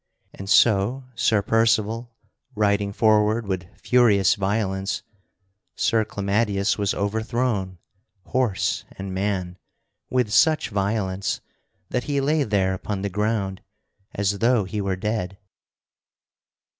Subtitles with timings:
[0.33, 2.11] And so, Sir Percival
[2.55, 5.03] riding forward with furious violence,
[5.75, 7.77] Sir Clamadius was overthrown,
[8.25, 9.59] horse and man,
[10.09, 11.39] with such violence
[11.91, 13.61] that he lay there upon the ground
[14.15, 15.37] as though he were dead.